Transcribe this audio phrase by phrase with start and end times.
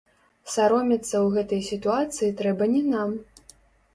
[0.53, 3.09] Саромецца ў гэтай сітуацыі трэба не нам.